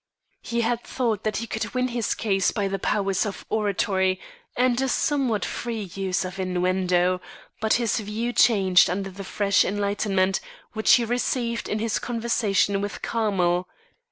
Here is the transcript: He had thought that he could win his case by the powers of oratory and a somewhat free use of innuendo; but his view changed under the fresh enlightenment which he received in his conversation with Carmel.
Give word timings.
He 0.41 0.61
had 0.61 0.83
thought 0.83 1.23
that 1.23 1.37
he 1.37 1.45
could 1.45 1.75
win 1.75 1.89
his 1.89 2.15
case 2.15 2.49
by 2.49 2.67
the 2.67 2.79
powers 2.79 3.23
of 3.23 3.45
oratory 3.49 4.19
and 4.57 4.81
a 4.81 4.87
somewhat 4.89 5.45
free 5.45 5.91
use 5.93 6.25
of 6.25 6.39
innuendo; 6.39 7.21
but 7.59 7.73
his 7.73 7.99
view 7.99 8.33
changed 8.33 8.89
under 8.89 9.11
the 9.11 9.23
fresh 9.23 9.63
enlightenment 9.63 10.39
which 10.73 10.93
he 10.93 11.05
received 11.05 11.69
in 11.69 11.77
his 11.77 11.99
conversation 11.99 12.81
with 12.81 13.03
Carmel. 13.03 13.67